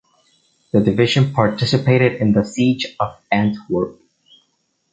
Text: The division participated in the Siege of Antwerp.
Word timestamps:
The 0.71 0.81
division 0.81 1.31
participated 1.31 2.13
in 2.13 2.33
the 2.33 2.43
Siege 2.43 2.87
of 2.99 3.17
Antwerp. 3.31 4.01